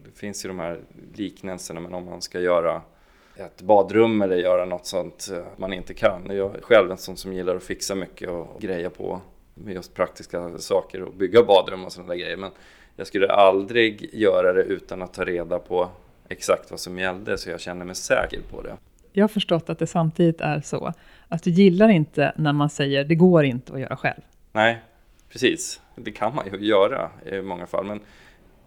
det 0.04 0.11
finns 0.14 0.44
ju 0.44 0.49
de 0.49 0.58
här 0.58 0.80
liknelserna 1.14 1.80
men 1.80 1.94
om 1.94 2.04
man 2.04 2.23
ska 2.23 2.40
göra 2.40 2.82
ett 3.37 3.62
badrum 3.62 4.23
eller 4.23 4.37
göra 4.37 4.64
något 4.64 4.87
sånt 4.87 5.28
eh, 5.32 5.44
man 5.56 5.73
inte 5.73 5.94
kan. 5.94 6.23
Jag 6.26 6.56
är 6.56 6.61
själv 6.61 6.90
en 6.90 6.96
sån 6.96 7.16
som 7.16 7.32
gillar 7.32 7.56
att 7.56 7.62
fixa 7.62 7.94
mycket 7.94 8.28
och 8.28 8.61
greja 8.61 8.90
på 8.90 9.20
med 9.54 9.75
just 9.75 9.94
praktiska 9.94 10.58
saker 10.58 11.02
och 11.02 11.14
bygga 11.14 11.42
badrum 11.42 11.84
och 11.84 11.92
sådana 11.92 12.12
där 12.12 12.20
grejer. 12.20 12.37
Men 12.37 12.50
jag 12.96 13.06
skulle 13.06 13.32
aldrig 13.32 14.11
göra 14.14 14.52
det 14.52 14.62
utan 14.62 15.02
att 15.02 15.14
ta 15.14 15.25
reda 15.25 15.58
på 15.58 15.88
exakt 16.28 16.70
vad 16.70 16.80
som 16.80 16.99
gällde 16.99 17.38
så 17.38 17.50
jag 17.50 17.61
känner 17.61 17.84
mig 17.84 17.94
säker 17.94 18.40
på 18.50 18.62
det. 18.62 18.76
Jag 19.12 19.23
har 19.23 19.28
förstått 19.28 19.70
att 19.70 19.78
det 19.78 19.87
samtidigt 19.87 20.40
är 20.40 20.61
så 20.61 20.92
att 21.28 21.42
du 21.42 21.50
gillar 21.50 21.88
inte 21.88 22.32
när 22.37 22.52
man 22.52 22.70
säger 22.70 23.04
det 23.04 23.14
går 23.14 23.44
inte 23.44 23.73
att 23.73 23.80
göra 23.80 23.96
själv. 23.96 24.20
Nej, 24.52 24.78
precis. 25.28 25.80
Det 25.96 26.12
kan 26.12 26.34
man 26.34 26.46
ju 26.52 26.66
göra 26.66 27.11
i 27.26 27.42
många 27.42 27.66
fall. 27.66 27.84
Men 27.84 28.00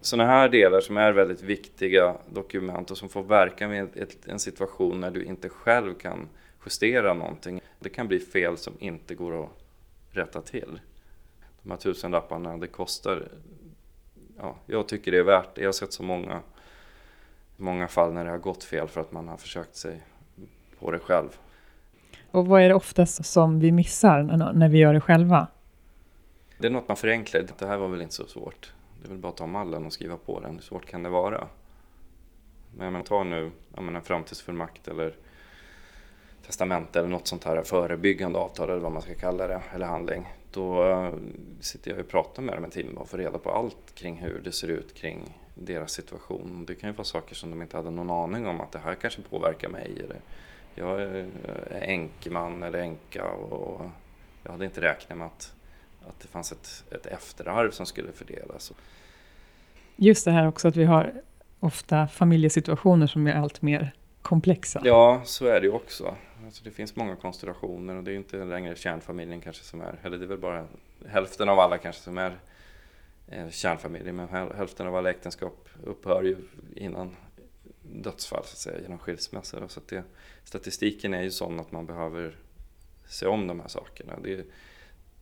sådana 0.00 0.30
här 0.30 0.48
delar 0.48 0.80
som 0.80 0.96
är 0.96 1.12
väldigt 1.12 1.42
viktiga 1.42 2.16
dokument 2.30 2.90
och 2.90 2.98
som 2.98 3.08
får 3.08 3.22
verka 3.22 3.68
med 3.68 3.88
en 4.26 4.38
situation 4.38 5.00
när 5.00 5.10
du 5.10 5.24
inte 5.24 5.48
själv 5.48 5.94
kan 5.94 6.28
justera 6.64 7.14
någonting. 7.14 7.60
Det 7.78 7.88
kan 7.88 8.08
bli 8.08 8.18
fel 8.18 8.56
som 8.56 8.72
inte 8.78 9.14
går 9.14 9.44
att 9.44 9.50
rätta 10.10 10.40
till. 10.40 10.80
De 11.62 11.70
här 11.70 11.78
tusenlapparna, 11.78 12.56
det 12.56 12.66
kostar, 12.66 13.28
ja, 14.38 14.56
jag 14.66 14.88
tycker 14.88 15.12
det 15.12 15.18
är 15.18 15.22
värt 15.22 15.54
det. 15.54 15.60
Jag 15.60 15.68
har 15.68 15.72
sett 15.72 15.92
så 15.92 16.02
många, 16.02 16.40
många 17.56 17.88
fall 17.88 18.12
när 18.12 18.24
det 18.24 18.30
har 18.30 18.38
gått 18.38 18.64
fel 18.64 18.88
för 18.88 19.00
att 19.00 19.12
man 19.12 19.28
har 19.28 19.36
försökt 19.36 19.76
sig 19.76 20.02
på 20.78 20.90
det 20.90 20.98
själv. 20.98 21.28
Och 22.30 22.46
vad 22.46 22.62
är 22.62 22.68
det 22.68 22.74
oftast 22.74 23.24
som 23.24 23.60
vi 23.60 23.72
missar 23.72 24.22
när 24.52 24.68
vi 24.68 24.78
gör 24.78 24.94
det 24.94 25.00
själva? 25.00 25.46
Det 26.58 26.66
är 26.66 26.70
något 26.70 26.88
man 26.88 26.96
förenklar. 26.96 27.46
Det 27.58 27.66
här 27.66 27.76
var 27.76 27.88
väl 27.88 28.02
inte 28.02 28.14
så 28.14 28.26
svårt. 28.26 28.72
Det 29.00 29.06
är 29.06 29.08
väl 29.08 29.18
bara 29.18 29.28
att 29.28 29.36
ta 29.36 29.46
mallen 29.46 29.86
och 29.86 29.92
skriva 29.92 30.16
på 30.16 30.40
den. 30.40 30.54
Hur 30.54 30.62
svårt 30.62 30.86
kan 30.86 31.02
det 31.02 31.08
vara? 31.08 31.48
Men 32.76 32.94
jag 32.94 33.06
ta 33.06 33.24
nu 33.24 33.50
en 33.76 34.02
framtidsfullmakt 34.02 34.88
eller 34.88 35.14
testamente 36.46 36.98
eller 36.98 37.08
något 37.08 37.26
sånt 37.26 37.44
här 37.44 37.62
förebyggande 37.62 38.38
avtal 38.38 38.70
eller 38.70 38.80
vad 38.80 38.92
man 38.92 39.02
ska 39.02 39.14
kalla 39.14 39.48
det, 39.48 39.62
eller 39.74 39.86
handling. 39.86 40.26
Då 40.52 40.84
eh, 40.84 41.12
sitter 41.60 41.90
jag 41.90 42.00
och 42.00 42.08
pratar 42.08 42.42
med 42.42 42.54
dem 42.54 42.64
en 42.64 42.70
timme 42.70 43.00
och 43.00 43.08
får 43.08 43.18
reda 43.18 43.38
på 43.38 43.50
allt 43.50 43.94
kring 43.94 44.16
hur 44.16 44.40
det 44.44 44.52
ser 44.52 44.68
ut 44.68 44.94
kring 44.94 45.38
deras 45.54 45.92
situation. 45.92 46.64
Det 46.66 46.74
kan 46.74 46.90
ju 46.90 46.96
vara 46.96 47.04
saker 47.04 47.34
som 47.34 47.50
de 47.50 47.62
inte 47.62 47.76
hade 47.76 47.90
någon 47.90 48.10
aning 48.10 48.46
om 48.46 48.60
att 48.60 48.72
det 48.72 48.78
här 48.78 48.94
kanske 48.94 49.22
påverkar 49.22 49.68
mig. 49.68 50.02
Eller 50.04 50.20
jag 50.74 51.02
är 51.02 51.28
enkeman 51.70 52.62
eller 52.62 52.78
änka 52.78 53.24
och 53.30 53.86
jag 54.42 54.52
hade 54.52 54.64
inte 54.64 54.80
räknat 54.80 55.18
med 55.18 55.26
att, 55.26 55.54
att 56.06 56.20
det 56.20 56.28
fanns 56.28 56.52
ett, 56.52 56.84
ett 56.90 57.06
efterarv 57.06 57.70
som 57.70 57.86
skulle 57.86 58.12
fördelas. 58.12 58.72
Just 59.96 60.24
det 60.24 60.30
här 60.30 60.48
också 60.48 60.68
att 60.68 60.76
vi 60.76 60.84
har 60.84 61.12
ofta 61.60 62.08
familjesituationer 62.08 63.06
som 63.06 63.26
är 63.26 63.34
allt 63.34 63.62
mer 63.62 63.92
komplexa. 64.22 64.80
Ja, 64.84 65.22
så 65.24 65.46
är 65.46 65.60
det 65.60 65.66
ju 65.66 65.72
också. 65.72 66.16
Alltså 66.44 66.64
det 66.64 66.70
finns 66.70 66.96
många 66.96 67.16
konstellationer 67.16 67.96
och 67.96 68.04
det 68.04 68.12
är 68.12 68.16
inte 68.16 68.44
längre 68.44 68.76
kärnfamiljen 68.76 69.40
kanske 69.40 69.64
som 69.64 69.80
är, 69.80 69.98
eller 70.02 70.18
det 70.18 70.24
är 70.24 70.28
väl 70.28 70.38
bara 70.38 70.66
hälften 71.06 71.48
av 71.48 71.58
alla 71.58 71.78
kanske 71.78 72.02
som 72.02 72.18
är 72.18 72.38
eh, 73.28 73.50
kärnfamiljer, 73.50 74.12
men 74.12 74.28
hälften 74.28 74.86
av 74.86 74.96
alla 74.96 75.10
äktenskap 75.10 75.68
upphör 75.84 76.22
ju 76.22 76.36
innan 76.76 77.16
dödsfall 77.82 78.44
så 78.44 78.52
att 78.52 78.58
säga, 78.58 78.80
genom 78.80 78.98
skilsmässa. 78.98 79.68
Så 79.68 79.80
det, 79.88 80.04
statistiken 80.44 81.14
är 81.14 81.22
ju 81.22 81.30
sån 81.30 81.60
att 81.60 81.72
man 81.72 81.86
behöver 81.86 82.36
se 83.06 83.26
om 83.26 83.46
de 83.46 83.60
här 83.60 83.68
sakerna. 83.68 84.12
Det, 84.22 84.46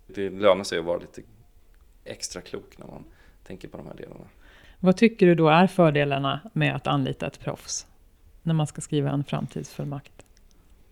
det 0.06 0.30
lönar 0.30 0.64
sig 0.64 0.78
att 0.78 0.84
vara 0.84 0.98
lite 0.98 1.22
extra 2.04 2.42
klok 2.42 2.78
när 2.78 2.86
man 2.86 3.04
tänker 3.46 3.68
på 3.68 3.76
de 3.76 3.86
här 3.86 3.94
delarna. 3.94 4.28
Vad 4.80 4.96
tycker 4.96 5.26
du 5.26 5.34
då 5.34 5.48
är 5.48 5.66
fördelarna 5.66 6.40
med 6.52 6.76
att 6.76 6.86
anlita 6.86 7.26
ett 7.26 7.40
proffs 7.40 7.86
när 8.42 8.54
man 8.54 8.66
ska 8.66 8.80
skriva 8.80 9.10
en 9.10 9.24
framtidsfullmakt? 9.24 10.12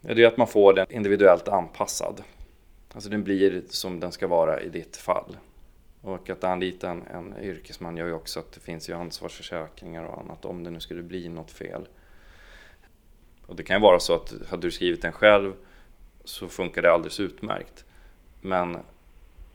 Det 0.01 0.23
är 0.23 0.27
att 0.27 0.37
man 0.37 0.47
får 0.47 0.75
den 0.75 0.87
individuellt 0.93 1.49
anpassad. 1.49 2.23
Alltså 2.95 3.11
den 3.11 3.25
blir 3.25 3.63
som 3.69 4.01
den 4.01 4.13
ska 4.13 4.27
vara 4.27 4.61
i 4.61 4.69
ditt 4.69 4.97
fall. 4.97 5.37
Och 6.01 6.31
att 6.31 6.45
anlita 6.45 6.91
en, 6.91 7.03
en 7.03 7.35
yrkesman 7.43 7.97
gör 7.97 8.07
ju 8.07 8.13
också 8.13 8.41
att 8.41 8.53
det 8.53 8.61
finns 8.61 8.89
ju 8.89 8.93
ansvarsförsäkringar 8.93 10.05
och 10.05 10.21
annat 10.21 10.45
om 10.45 10.65
det 10.65 10.71
nu 10.71 10.81
skulle 10.81 11.03
bli 11.03 11.29
något 11.29 11.51
fel. 11.51 11.89
Och 13.47 13.57
det 13.57 13.63
kan 13.63 13.77
ju 13.77 13.83
vara 13.83 14.01
så 14.01 14.15
att 14.15 14.35
hade 14.49 14.67
du 14.67 14.71
skrivit 14.71 15.03
den 15.03 15.13
själv 15.13 15.53
så 16.25 16.49
funkar 16.49 16.83
det 16.83 16.93
alldeles 16.93 17.21
utmärkt. 17.21 17.85
Men 18.41 18.79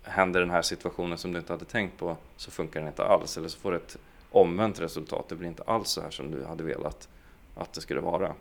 händer 0.04 0.40
den 0.40 0.50
här 0.50 0.62
situationen 0.62 1.18
som 1.18 1.32
du 1.32 1.40
inte 1.40 1.54
hade 1.54 1.66
tänkt 1.66 1.98
på 1.98 2.18
så 2.38 2.52
funkar 2.52 2.80
den 2.80 2.90
inte 2.90 3.06
alls. 3.06 3.38
Eller 3.38 3.48
så 3.48 3.60
får 3.60 3.72
du 3.72 3.78
ett 3.78 3.98
omvänt 4.32 4.82
resultat. 4.82 5.26
Det 5.30 5.36
blir 5.36 5.48
inte 5.48 5.64
alls 5.64 5.90
så 5.90 6.02
här 6.02 6.10
som 6.10 6.32
du 6.32 6.46
hade 6.46 6.64
velat 6.64 7.10
att 7.56 7.74
det 7.74 7.82
skulle 7.82 8.02
vara. 8.02 8.34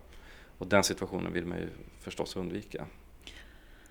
Och 0.58 0.66
den 0.66 0.84
situationen 0.84 1.32
vill 1.32 1.46
man 1.46 1.58
ju 1.58 1.68
förstås 2.00 2.36
undvika. 2.36 2.84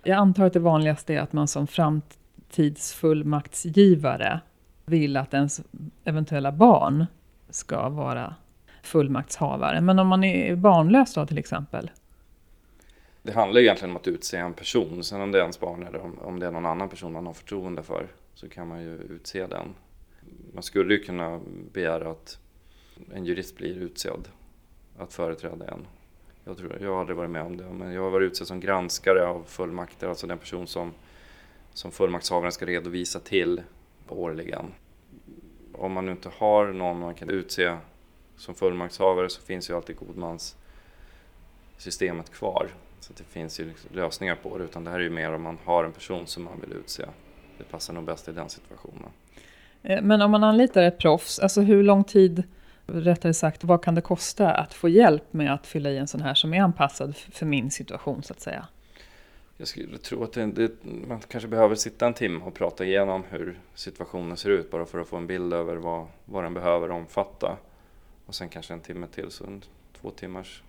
Jag 0.03 0.17
antar 0.17 0.45
att 0.45 0.53
det 0.53 0.59
vanligaste 0.59 1.13
är 1.13 1.19
att 1.19 1.33
man 1.33 1.47
som 1.47 1.67
framtidsfullmaktsgivare 1.67 4.39
vill 4.85 5.17
att 5.17 5.33
ens 5.33 5.61
eventuella 6.03 6.51
barn 6.51 7.05
ska 7.49 7.89
vara 7.89 8.35
fullmaktshavare. 8.83 9.81
Men 9.81 9.99
om 9.99 10.07
man 10.07 10.23
är 10.23 10.55
barnlös 10.55 11.13
då 11.13 11.25
till 11.25 11.37
exempel? 11.37 11.91
Det 13.27 13.33
handlar 13.33 13.61
egentligen 13.61 13.91
om 13.91 13.97
att 13.97 14.07
utse 14.07 14.37
en 14.37 14.53
person. 14.53 15.03
Sen 15.03 15.21
om 15.21 15.31
det 15.31 15.37
är 15.37 15.41
ens 15.41 15.59
barn 15.59 15.83
eller 15.83 15.99
om, 15.99 16.19
om 16.19 16.39
det 16.39 16.47
är 16.47 16.51
någon 16.51 16.65
annan 16.65 16.89
person 16.89 17.13
man 17.13 17.25
har 17.25 17.33
förtroende 17.33 17.83
för 17.83 18.07
så 18.33 18.49
kan 18.49 18.67
man 18.67 18.83
ju 18.83 18.95
utse 18.95 19.47
den. 19.47 19.75
Man 20.53 20.63
skulle 20.63 20.93
ju 20.93 21.03
kunna 21.03 21.41
begära 21.73 22.11
att 22.11 22.39
en 23.13 23.25
jurist 23.25 23.57
blir 23.57 23.77
utsedd 23.77 24.27
att 24.97 25.13
företräda 25.13 25.67
en. 25.67 25.87
Jag, 26.43 26.57
tror, 26.57 26.77
jag 26.81 26.91
har 26.91 26.99
aldrig 26.99 27.17
varit 27.17 27.29
med 27.29 27.41
om 27.41 27.57
det, 27.57 27.63
men 27.63 27.93
jag 27.93 28.01
har 28.01 28.09
varit 28.09 28.25
utsedd 28.25 28.47
som 28.47 28.59
granskare 28.59 29.27
av 29.27 29.43
fullmakter, 29.47 30.07
alltså 30.07 30.27
den 30.27 30.37
person 30.37 30.67
som, 30.67 30.93
som 31.73 31.91
fullmaktshavaren 31.91 32.51
ska 32.51 32.65
redovisa 32.65 33.19
till 33.19 33.61
årligen. 34.07 34.65
Om 35.73 35.91
man 35.91 36.05
nu 36.05 36.11
inte 36.11 36.31
har 36.37 36.67
någon 36.67 36.99
man 36.99 37.15
kan 37.15 37.29
utse 37.29 37.77
som 38.37 38.55
fullmaktshavare 38.55 39.29
så 39.29 39.41
finns 39.41 39.69
ju 39.69 39.73
alltid 39.73 39.95
godmanssystemet 39.95 42.31
kvar. 42.31 42.69
Så 43.07 43.13
det 43.17 43.23
finns 43.23 43.59
ju 43.59 43.65
liksom 43.65 43.89
lösningar 43.93 44.35
på 44.35 44.57
det, 44.57 44.63
utan 44.63 44.83
det 44.83 44.91
här 44.91 44.99
är 44.99 45.03
ju 45.03 45.09
mer 45.09 45.33
om 45.33 45.41
man 45.41 45.57
har 45.63 45.83
en 45.83 45.91
person 45.91 46.27
som 46.27 46.43
man 46.43 46.59
vill 46.61 46.73
utse. 46.73 47.05
Det 47.57 47.63
passar 47.63 47.93
nog 47.93 48.03
bäst 48.03 48.27
i 48.27 48.31
den 48.31 48.49
situationen. 48.49 49.09
Eh, 49.83 50.01
men 50.01 50.21
om 50.21 50.31
man 50.31 50.43
anlitar 50.43 50.83
ett 50.83 50.97
proffs, 50.97 51.39
alltså 51.39 51.61
hur 51.61 51.83
lång 51.83 52.03
tid, 52.03 52.43
rättare 52.85 53.33
sagt, 53.33 53.63
vad 53.63 53.83
kan 53.83 53.95
det 53.95 54.01
kosta 54.01 54.51
att 54.51 54.73
få 54.73 54.89
hjälp 54.89 55.33
med 55.33 55.53
att 55.53 55.67
fylla 55.67 55.89
i 55.89 55.97
en 55.97 56.07
sån 56.07 56.21
här 56.21 56.33
som 56.33 56.53
är 56.53 56.61
anpassad 56.61 57.15
för 57.15 57.45
min 57.45 57.71
situation 57.71 58.23
så 58.23 58.33
att 58.33 58.39
säga? 58.39 58.67
Jag 59.57 59.67
skulle 59.67 59.97
tro 59.97 60.23
att 60.23 60.33
det, 60.33 60.45
det, 60.45 60.71
man 61.07 61.19
kanske 61.19 61.47
behöver 61.47 61.75
sitta 61.75 62.07
en 62.07 62.13
timme 62.13 62.45
och 62.45 62.53
prata 62.53 62.85
igenom 62.85 63.23
hur 63.29 63.59
situationen 63.75 64.37
ser 64.37 64.49
ut 64.49 64.71
bara 64.71 64.85
för 64.85 64.99
att 64.99 65.07
få 65.07 65.17
en 65.17 65.27
bild 65.27 65.53
över 65.53 65.75
vad, 65.75 66.07
vad 66.25 66.43
den 66.43 66.53
behöver 66.53 66.91
omfatta. 66.91 67.57
Och 68.25 68.35
sen 68.35 68.49
kanske 68.49 68.73
en 68.73 68.79
timme 68.79 69.07
till, 69.07 69.31
så 69.31 69.43
en 69.45 69.61
två 70.01 70.11
timmars 70.11 70.63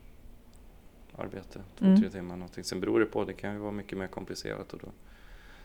arbete, 1.18 1.60
två, 1.78 1.84
mm. 1.84 2.00
tre 2.00 2.10
timmar 2.10 2.36
någonting. 2.36 2.64
Sen 2.64 2.80
beror 2.80 3.00
det 3.00 3.06
på, 3.06 3.24
det 3.24 3.32
kan 3.32 3.52
ju 3.52 3.58
vara 3.58 3.72
mycket 3.72 3.98
mer 3.98 4.06
komplicerat 4.06 4.72
och 4.72 4.78
då 4.78 4.88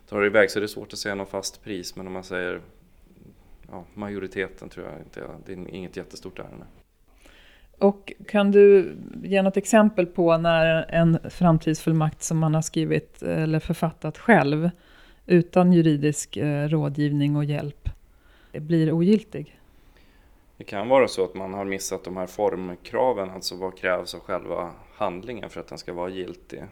tar 0.10 0.22
det 0.22 0.27
iväg 0.27 0.51
så 0.51 0.60
det 0.60 0.65
är 0.65 0.67
svårt 0.67 0.93
att 0.93 1.00
säga 1.00 1.15
något 1.15 1.29
fast 1.29 1.63
pris. 1.63 1.95
Men 1.95 2.07
om 2.07 2.13
man 2.13 2.24
säger 2.24 2.62
ja, 3.72 3.83
majoriteten 3.93 4.69
tror 4.69 4.86
jag 4.86 5.00
inte, 5.00 5.27
det 5.45 5.53
är 5.53 5.75
inget 5.75 5.98
jättestort 5.98 6.39
ärende. 6.39 6.65
Och 7.77 8.13
kan 8.27 8.51
du 8.51 8.95
ge 9.24 9.41
något 9.41 9.57
exempel 9.57 10.05
på 10.05 10.38
när 10.38 10.86
en 10.89 11.19
framtidsfullmakt 11.29 12.24
som 12.24 12.38
man 12.38 12.55
har 12.55 12.62
skrivit 12.62 13.22
eller 13.22 13.60
författat 13.60 14.17
själv 14.17 14.69
utan 15.25 15.74
juridisk 15.74 16.38
eh, 16.38 16.67
rådgivning 16.67 17.36
och 17.36 17.45
hjälp 17.45 17.89
blir 18.51 18.91
ogiltig? 18.91 19.60
Det 20.57 20.63
kan 20.63 20.89
vara 20.89 21.07
så 21.07 21.24
att 21.24 21.33
man 21.33 21.53
har 21.53 21.65
missat 21.65 22.03
de 22.03 22.17
här 22.17 22.27
formkraven, 22.27 23.29
alltså 23.29 23.55
vad 23.55 23.77
krävs 23.77 24.15
av 24.15 24.19
själva 24.19 24.72
handlingen 24.95 25.50
för 25.50 25.60
att 25.60 25.67
den 25.67 25.77
ska 25.77 25.93
vara 25.93 26.10
giltig. 26.10 26.63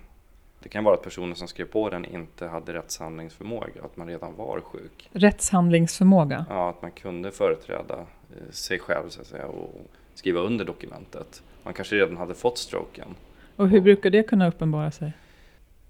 Det 0.63 0.69
kan 0.69 0.83
vara 0.83 0.95
att 0.95 1.03
personen 1.03 1.35
som 1.35 1.47
skrev 1.47 1.65
på 1.65 1.89
den 1.89 2.05
inte 2.05 2.47
hade 2.47 2.73
rättshandlingsförmåga, 2.73 3.83
att 3.83 3.97
man 3.97 4.07
redan 4.07 4.35
var 4.35 4.61
sjuk. 4.61 5.09
Rättshandlingsförmåga? 5.11 6.45
Ja, 6.49 6.69
att 6.69 6.81
man 6.81 6.91
kunde 6.91 7.31
företräda 7.31 7.99
eh, 7.99 8.51
sig 8.51 8.79
själv 8.79 9.09
så 9.09 9.21
att 9.21 9.27
säga 9.27 9.47
och 9.47 9.69
skriva 10.13 10.39
under 10.39 10.65
dokumentet. 10.65 11.43
Man 11.63 11.73
kanske 11.73 11.95
redan 11.95 12.17
hade 12.17 12.35
fått 12.35 12.57
stroken. 12.57 13.15
Och 13.55 13.69
hur 13.69 13.81
brukar 13.81 14.09
det 14.09 14.23
kunna 14.23 14.47
uppenbara 14.47 14.91
sig? 14.91 15.13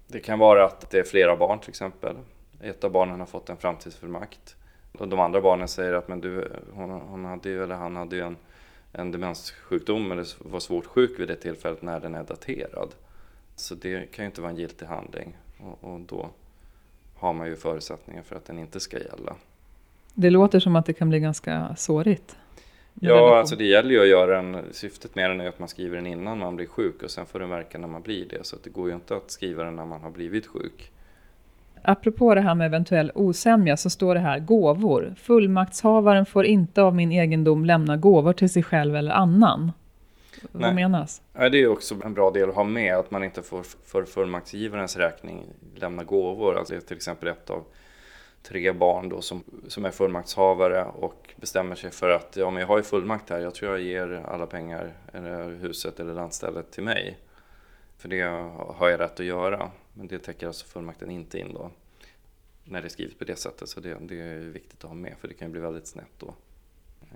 Det 0.06 0.20
kan 0.20 0.38
vara 0.38 0.64
att 0.64 0.90
det 0.90 0.98
är 0.98 1.04
flera 1.04 1.36
barn 1.36 1.58
till 1.58 1.68
exempel. 1.70 2.16
Ett 2.60 2.84
av 2.84 2.90
barnen 2.90 3.20
har 3.20 3.26
fått 3.26 3.50
en 3.50 3.56
framtidsfullmakt. 3.56 4.56
Och 4.98 5.08
de 5.08 5.20
andra 5.20 5.40
barnen 5.40 5.68
säger 5.68 5.92
att 5.92 6.08
men 6.08 6.20
du, 6.20 6.52
hon, 6.72 6.90
hon 6.90 7.24
hade 7.24 7.48
ju, 7.48 7.62
eller 7.62 7.74
han 7.74 7.96
hade 7.96 8.16
ju 8.16 8.22
en, 8.22 8.36
en 8.92 9.12
demenssjukdom 9.12 10.12
eller 10.12 10.26
var 10.50 10.60
svårt 10.60 10.86
sjuk 10.86 11.20
vid 11.20 11.28
det 11.28 11.36
tillfället 11.36 11.82
när 11.82 12.00
den 12.00 12.14
är 12.14 12.24
daterad. 12.24 12.88
Så 13.56 13.74
det 13.74 14.12
kan 14.12 14.24
ju 14.24 14.26
inte 14.26 14.40
vara 14.40 14.50
en 14.50 14.56
giltig 14.56 14.86
handling 14.86 15.36
och, 15.58 15.92
och 15.92 16.00
då 16.00 16.30
har 17.14 17.32
man 17.32 17.46
ju 17.46 17.56
förutsättningar 17.56 18.22
för 18.22 18.36
att 18.36 18.44
den 18.44 18.58
inte 18.58 18.80
ska 18.80 18.98
gälla. 18.98 19.34
Det 20.14 20.30
låter 20.30 20.60
som 20.60 20.76
att 20.76 20.86
det 20.86 20.92
kan 20.92 21.08
bli 21.08 21.20
ganska 21.20 21.76
sårigt. 21.76 22.36
Ja, 22.94 23.38
alltså 23.38 23.56
det 23.56 23.64
gäller 23.64 23.90
ju 23.90 24.00
att 24.00 24.08
göra 24.08 24.42
den, 24.42 24.64
syftet 24.72 25.14
med 25.14 25.30
den 25.30 25.40
är 25.40 25.48
att 25.48 25.58
man 25.58 25.68
skriver 25.68 25.96
den 25.96 26.06
innan 26.06 26.38
man 26.38 26.56
blir 26.56 26.66
sjuk 26.66 27.02
och 27.02 27.10
sen 27.10 27.26
får 27.26 27.38
den 27.38 27.50
verka 27.50 27.78
när 27.78 27.88
man 27.88 28.02
blir 28.02 28.28
det. 28.28 28.46
Så 28.46 28.56
det 28.64 28.70
går 28.70 28.88
ju 28.88 28.94
inte 28.94 29.16
att 29.16 29.30
skriva 29.30 29.64
den 29.64 29.76
när 29.76 29.86
man 29.86 30.00
har 30.00 30.10
blivit 30.10 30.46
sjuk. 30.46 30.92
Apropå 31.84 32.34
det 32.34 32.40
här 32.40 32.54
med 32.54 32.66
eventuell 32.66 33.12
osämja 33.14 33.76
så 33.76 33.90
står 33.90 34.14
det 34.14 34.20
här 34.20 34.38
gåvor. 34.38 35.14
Fullmaktshavaren 35.18 36.26
får 36.26 36.44
inte 36.44 36.82
av 36.82 36.94
min 36.94 37.12
egendom 37.12 37.64
lämna 37.64 37.96
gåvor 37.96 38.32
till 38.32 38.50
sig 38.50 38.62
själv 38.62 38.96
eller 38.96 39.12
annan. 39.12 39.72
Nej. 40.50 40.62
Vad 40.64 40.74
menas? 40.74 41.22
Ja, 41.32 41.48
det 41.48 41.62
är 41.62 41.68
också 41.68 41.94
en 42.04 42.14
bra 42.14 42.30
del 42.30 42.48
att 42.48 42.54
ha 42.54 42.64
med, 42.64 42.96
att 42.96 43.10
man 43.10 43.24
inte 43.24 43.42
får 43.42 43.62
för 43.86 44.04
fullmaktsgivarens 44.04 44.96
räkning 44.96 45.46
lämna 45.74 46.04
gåvor. 46.04 46.58
Alltså 46.58 46.80
till 46.80 46.96
exempel 46.96 47.28
ett 47.28 47.50
av 47.50 47.64
tre 48.42 48.72
barn 48.72 49.08
då 49.08 49.20
som, 49.20 49.42
som 49.68 49.84
är 49.84 49.90
fullmaktshavare 49.90 50.84
och 50.84 51.34
bestämmer 51.36 51.74
sig 51.74 51.90
för 51.90 52.10
att 52.10 52.36
ja, 52.36 52.50
men 52.50 52.60
jag 52.60 52.66
har 52.66 52.76
ju 52.76 52.82
fullmakt 52.82 53.30
här, 53.30 53.40
jag 53.40 53.54
tror 53.54 53.70
jag 53.70 53.80
ger 53.80 54.22
alla 54.28 54.46
pengar, 54.46 54.92
eller 55.12 55.50
huset 55.50 56.00
eller 56.00 56.14
landstället 56.14 56.70
till 56.70 56.84
mig. 56.84 57.18
För 57.98 58.08
det 58.08 58.22
har 58.76 58.88
jag 58.88 59.00
rätt 59.00 59.20
att 59.20 59.26
göra. 59.26 59.70
Men 59.94 60.06
det 60.06 60.18
täcker 60.18 60.46
alltså 60.46 60.66
fullmakten 60.66 61.10
inte 61.10 61.38
in 61.38 61.54
då. 61.54 61.70
När 62.64 62.80
det 62.80 62.86
är 62.86 62.88
skrivet 62.88 63.18
på 63.18 63.24
det 63.24 63.36
sättet. 63.36 63.68
Så 63.68 63.80
det, 63.80 63.98
det 64.00 64.20
är 64.20 64.38
viktigt 64.38 64.84
att 64.84 64.90
ha 64.90 64.94
med 64.94 65.14
för 65.20 65.28
det 65.28 65.34
kan 65.34 65.48
ju 65.48 65.52
bli 65.52 65.60
väldigt 65.60 65.86
snett 65.86 66.18
då. 66.18 66.34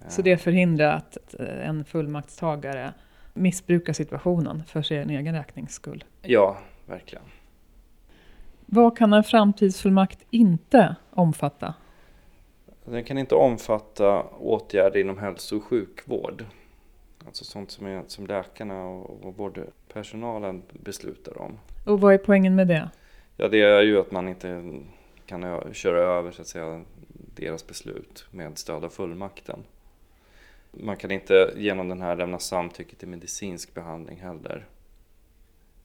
Så 0.09 0.23
det 0.23 0.37
förhindrar 0.37 0.97
att 0.97 1.35
en 1.39 1.85
fullmaktstagare 1.85 2.93
missbrukar 3.35 3.93
situationen 3.93 4.65
för 4.65 4.83
sin 4.83 5.11
egen 5.11 5.35
räknings 5.35 5.75
skull? 5.75 6.05
Ja, 6.23 6.59
verkligen. 6.87 7.25
Vad 8.67 8.99
kan 8.99 9.13
en 9.13 9.25
framtidsfullmakt 9.25 10.19
inte 10.31 10.97
omfatta? 11.11 11.75
Den 12.85 13.05
kan 13.05 13.19
inte 13.19 13.35
omfatta 13.35 14.23
åtgärder 14.23 15.01
inom 15.01 15.19
hälso 15.19 15.57
och 15.57 15.65
sjukvård. 15.65 16.45
Alltså 17.27 17.45
sånt 17.45 17.71
som, 17.71 17.87
är, 17.87 18.03
som 18.07 18.27
läkarna 18.27 18.85
och, 18.85 19.25
och 19.25 19.37
vårdpersonalen 19.37 20.63
beslutar 20.73 21.39
om. 21.43 21.59
Och 21.85 22.01
vad 22.01 22.15
är 22.15 22.19
poängen 22.19 22.55
med 22.55 22.69
det? 22.69 22.91
Ja, 23.37 23.49
det 23.49 23.63
är 23.63 23.83
ju 23.83 24.01
att 24.01 24.11
man 24.11 24.29
inte 24.29 24.81
kan 25.27 25.75
köra 25.75 25.99
över 25.99 26.33
så 26.33 26.43
att 26.43 26.49
säga, 26.49 26.85
deras 27.35 27.67
beslut 27.67 28.27
med 28.31 28.59
stöd 28.59 28.85
av 28.85 28.89
fullmakten. 28.89 29.65
Man 30.71 30.97
kan 30.97 31.11
inte 31.11 31.53
genom 31.57 31.89
den 31.89 32.01
här 32.01 32.17
lämna 32.17 32.39
samtycke 32.39 32.97
till 32.97 33.09
medicinsk 33.09 33.75
behandling 33.75 34.21
heller. 34.21 34.67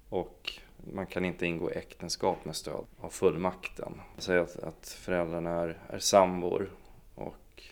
Och 0.10 0.53
man 0.93 1.05
kan 1.05 1.25
inte 1.25 1.45
ingå 1.45 1.69
äktenskap 1.69 2.45
med 2.45 2.55
stöd 2.55 2.86
av 3.00 3.10
fullmakten. 3.10 4.01
Säg 4.17 4.39
att, 4.39 4.63
att 4.63 4.88
föräldrarna 4.88 5.50
är, 5.50 5.77
är 5.89 6.00
sambor 6.00 6.69
och 7.15 7.63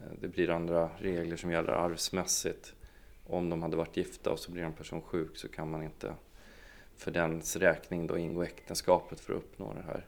eh, 0.00 0.12
det 0.20 0.28
blir 0.28 0.50
andra 0.50 0.90
regler 0.98 1.36
som 1.36 1.50
gäller 1.50 1.72
arvsmässigt. 1.72 2.74
Om 3.30 3.50
de 3.50 3.62
hade 3.62 3.76
varit 3.76 3.96
gifta 3.96 4.30
och 4.30 4.38
så 4.38 4.52
blir 4.52 4.62
en 4.62 4.72
person 4.72 5.02
sjuk 5.02 5.36
så 5.36 5.48
kan 5.48 5.70
man 5.70 5.82
inte 5.82 6.14
för 6.96 7.10
dens 7.10 7.56
räkning 7.56 8.06
då 8.06 8.18
ingå 8.18 8.42
äktenskapet 8.42 9.20
för 9.20 9.32
att 9.32 9.38
uppnå 9.38 9.74
det 9.74 9.82
här. 9.86 10.04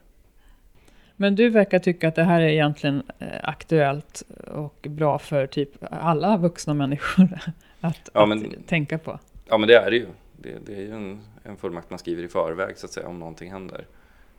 Men 1.15 1.35
du 1.35 1.49
verkar 1.49 1.79
tycka 1.79 2.07
att 2.07 2.15
det 2.15 2.23
här 2.23 2.41
är 2.41 2.47
egentligen 2.47 3.03
eh, 3.19 3.27
aktuellt 3.43 4.23
och 4.47 4.87
bra 4.89 5.19
för 5.19 5.47
typ 5.47 5.69
alla 5.81 6.37
vuxna 6.37 6.73
människor 6.73 7.39
att, 7.79 8.09
ja, 8.13 8.25
men, 8.25 8.45
att 8.45 8.67
tänka 8.67 8.97
på. 8.97 9.19
Ja 9.45 9.57
men 9.57 9.67
det 9.67 9.75
är 9.75 9.91
det 9.91 9.97
ju. 9.97 10.07
Det, 10.37 10.65
det 10.65 10.75
är 10.75 10.81
ju 10.81 10.91
en, 10.91 11.21
en 11.43 11.57
fullmakt 11.57 11.89
man 11.89 11.99
skriver 11.99 12.23
i 12.23 12.27
förväg 12.27 12.77
så 12.77 12.85
att 12.85 12.91
säga 12.91 13.07
om 13.07 13.19
någonting 13.19 13.51
händer. 13.51 13.85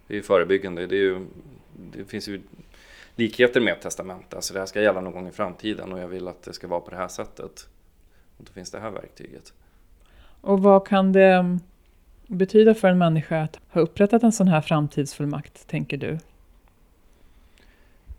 Det 0.06 0.14
är 0.14 0.16
ju 0.16 0.22
förebyggande. 0.22 0.86
Det, 0.86 0.96
är 0.96 1.02
ju, 1.02 1.26
det 1.92 2.04
finns 2.04 2.28
ju 2.28 2.42
likheter 3.16 3.60
med 3.60 3.72
ett 3.72 3.80
testamente. 3.80 4.36
Alltså 4.36 4.54
det 4.54 4.60
här 4.60 4.66
ska 4.66 4.82
gälla 4.82 5.00
någon 5.00 5.12
gång 5.12 5.28
i 5.28 5.32
framtiden 5.32 5.92
och 5.92 5.98
jag 5.98 6.08
vill 6.08 6.28
att 6.28 6.42
det 6.42 6.52
ska 6.52 6.68
vara 6.68 6.80
på 6.80 6.90
det 6.90 6.96
här 6.96 7.08
sättet. 7.08 7.68
Och 8.44 8.48
då 8.48 8.54
finns 8.54 8.70
det 8.70 8.80
här 8.80 8.90
verktyget. 8.90 9.52
Och 10.40 10.62
vad 10.62 10.86
kan 10.86 11.12
det 11.12 11.58
betyda 12.26 12.74
för 12.74 12.88
en 12.88 12.98
människa 12.98 13.42
att 13.42 13.60
ha 13.68 13.80
upprättat 13.80 14.22
en 14.22 14.32
sån 14.32 14.48
här 14.48 14.60
framtidsfullmakt, 14.60 15.66
tänker 15.68 15.96
du? 15.96 16.18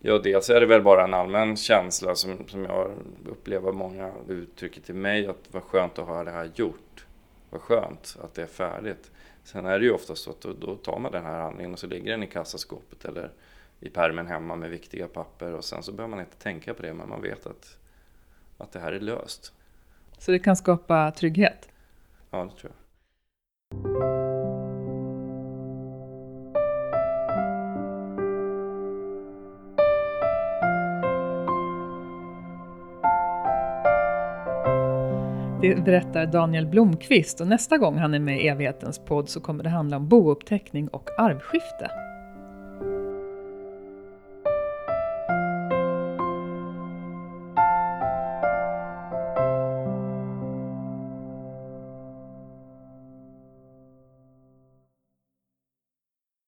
Ja, 0.01 0.19
dels 0.19 0.49
är 0.49 0.59
det 0.59 0.65
väl 0.65 0.81
bara 0.81 1.03
en 1.03 1.13
allmän 1.13 1.57
känsla 1.57 2.15
som, 2.15 2.47
som 2.47 2.63
jag 2.63 2.91
upplever 3.25 3.71
många 3.71 4.11
uttrycker 4.27 4.81
till 4.81 4.95
mig 4.95 5.27
att 5.27 5.47
vad 5.51 5.63
skönt 5.63 5.99
att 5.99 6.07
ha 6.07 6.23
det 6.23 6.31
här 6.31 6.51
gjort. 6.55 7.05
Vad 7.49 7.61
skönt 7.61 8.17
att 8.23 8.33
det 8.33 8.41
är 8.41 8.47
färdigt. 8.47 9.11
Sen 9.43 9.65
är 9.65 9.79
det 9.79 9.85
ju 9.85 9.91
oftast 9.91 10.23
så 10.23 10.29
att 10.29 10.41
då, 10.41 10.53
då 10.53 10.75
tar 10.75 10.99
man 10.99 11.11
den 11.11 11.25
här 11.25 11.41
handlingen 11.41 11.73
och 11.73 11.79
så 11.79 11.87
ligger 11.87 12.11
den 12.11 12.23
i 12.23 12.27
kassaskåpet 12.27 13.05
eller 13.05 13.31
i 13.79 13.89
pärmen 13.89 14.27
hemma 14.27 14.55
med 14.55 14.69
viktiga 14.69 15.07
papper 15.07 15.53
och 15.53 15.65
sen 15.65 15.83
så 15.83 15.91
behöver 15.91 16.15
man 16.15 16.19
inte 16.19 16.37
tänka 16.37 16.73
på 16.73 16.81
det 16.81 16.93
men 16.93 17.09
man 17.09 17.21
vet 17.21 17.45
att, 17.45 17.77
att 18.57 18.71
det 18.71 18.79
här 18.79 18.91
är 18.91 18.99
löst. 18.99 19.53
Så 20.17 20.31
det 20.31 20.39
kan 20.39 20.55
skapa 20.55 21.11
trygghet? 21.11 21.69
Ja, 22.31 22.43
det 22.43 22.59
tror 22.61 22.71
jag. 22.71 22.85
Det 35.61 35.83
berättar 35.83 36.25
Daniel 36.25 36.67
Blomqvist 36.67 37.41
och 37.41 37.47
nästa 37.47 37.77
gång 37.77 37.97
han 37.97 38.13
är 38.13 38.19
med 38.19 38.41
i 38.41 38.47
Evighetens 38.47 38.99
podd 38.99 39.29
så 39.29 39.41
kommer 39.41 39.63
det 39.63 39.69
handla 39.69 39.97
om 39.97 40.07
bouppteckning 40.07 40.87
och 40.87 41.09
arvskifte. 41.19 42.04